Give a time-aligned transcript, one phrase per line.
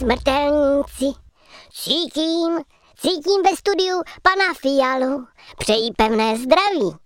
[0.00, 1.20] smrtelníci.
[1.72, 2.58] Cítím,
[2.96, 5.26] cítím ve studiu pana Fialu.
[5.58, 6.96] Přeji pevné zdraví.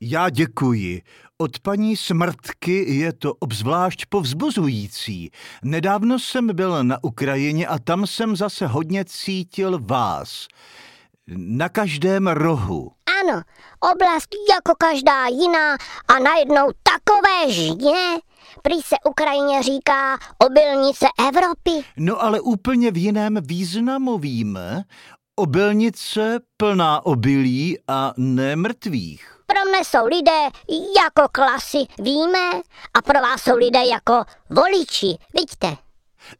[0.00, 1.02] Já děkuji.
[1.38, 5.30] Od paní Smrtky je to obzvlášť povzbuzující.
[5.64, 10.46] Nedávno jsem byl na Ukrajině a tam jsem zase hodně cítil vás.
[11.36, 12.92] Na každém rohu.
[13.20, 13.42] Ano,
[13.92, 15.72] oblast jako každá jiná
[16.08, 18.18] a najednou takové žně.
[18.66, 21.88] Prý se Ukrajině říká obilnice Evropy.
[21.96, 24.84] No ale úplně v jiném významu víme.
[25.36, 29.40] Obilnice plná obilí a ne mrtvých.
[29.46, 30.42] Pro mne jsou lidé
[30.96, 32.50] jako klasy, víme,
[32.94, 35.76] a pro vás jsou lidé jako voliči, vidíte.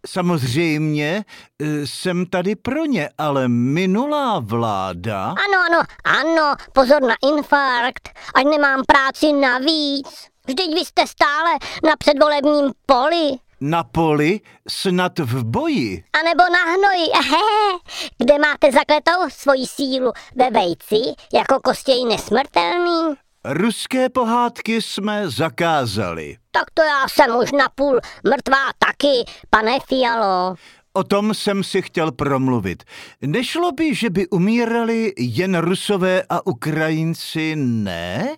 [0.07, 1.25] Samozřejmě
[1.63, 5.25] e, jsem tady pro ně, ale minulá vláda...
[5.25, 10.34] Ano, ano, ano, pozor na infarkt, ať nemám práci navíc.
[10.47, 11.51] Vždyť vy jste stále
[11.85, 13.31] na předvolebním poli.
[13.61, 16.05] Na poli, snad v boji.
[16.13, 17.79] A nebo na hnoji, ehe,
[18.19, 21.01] kde máte zakletou svoji sílu ve vejci,
[21.35, 23.15] jako kostěj nesmrtelný.
[23.45, 26.37] Ruské pohádky jsme zakázali.
[26.51, 30.55] Tak to já jsem už napůl mrtvá taky, pane Fialo.
[30.97, 32.83] O tom jsem si chtěl promluvit.
[33.23, 38.37] Nešlo by, že by umírali jen Rusové a Ukrajinci, ne?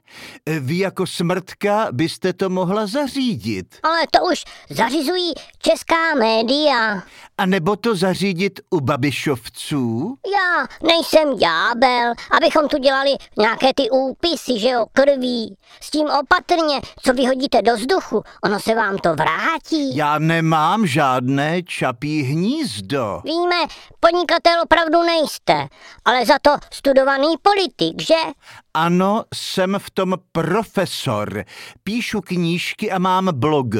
[0.60, 3.66] Vy jako smrtka byste to mohla zařídit.
[3.82, 7.02] Ale to už zařizují česká média.
[7.38, 10.16] A nebo to zařídit u Babišovců?
[10.32, 15.56] Já nejsem ďábel, abychom tu dělali nějaké ty úpisy, že jo, krví.
[15.80, 19.96] S tím opatrně, co vyhodíte do vzduchu, ono se vám to vrátí.
[19.96, 23.20] Já nemám žádné čapí hnízdo.
[23.24, 23.56] Víme,
[24.00, 25.68] podnikatel opravdu nejste,
[26.04, 28.32] ale za to studovaný politik, že?
[28.74, 31.44] Ano, jsem v tom profesor.
[31.84, 33.74] Píšu knížky a mám blog.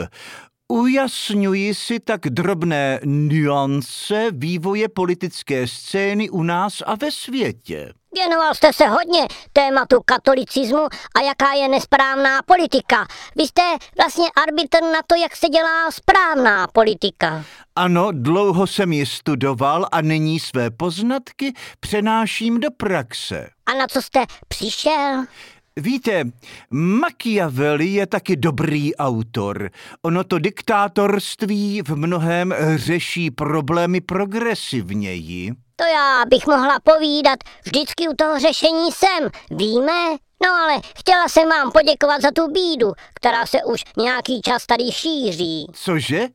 [0.69, 7.93] Ujasňuji si tak drobné nuance vývoje politické scény u nás a ve světě.
[8.15, 13.06] Věnoval jste se hodně tématu katolicismu a jaká je nesprávná politika.
[13.37, 13.62] Vy jste
[13.97, 17.44] vlastně arbitr na to, jak se dělá správná politika.
[17.77, 23.48] Ano, dlouho jsem ji studoval a nyní své poznatky přenáším do praxe.
[23.66, 25.25] A na co jste přišel?
[25.81, 26.25] Víte,
[26.70, 29.70] Machiavelli je taky dobrý autor.
[30.03, 35.53] Ono to diktátorství v mnohem řeší problémy progresivněji.
[35.76, 40.16] To já bych mohla povídat, vždycky u toho řešení jsem, víme?
[40.42, 44.84] No ale chtěla jsem vám poděkovat za tu bídu, která se už nějaký čas tady
[44.92, 45.66] šíří.
[45.72, 46.28] Cože?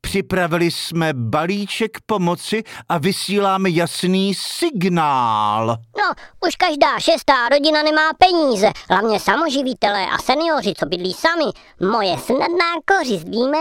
[0.00, 5.66] Připravili jsme balíček pomoci a vysíláme jasný signál.
[5.98, 6.14] No,
[6.48, 11.44] už každá šestá rodina nemá peníze, hlavně samoživitelé a seniori, co bydlí sami.
[11.92, 13.58] Moje snadná kořist, víme?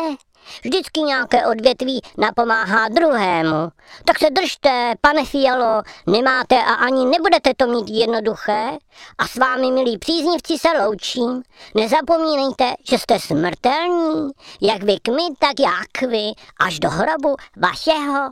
[0.64, 3.70] Vždycky nějaké odvětví napomáhá druhému.
[4.06, 8.70] Tak se držte, pane Fialo, nemáte a ani nebudete to mít jednoduché.
[9.18, 11.44] A s vámi, milí příznivci, se loučím.
[11.76, 14.30] Nezapomínejte, že jste smrtelní,
[14.62, 18.32] jak vy k my, tak já k vy, až do hrobu vašeho.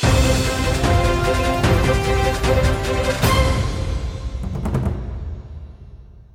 [0.00, 0.63] thank you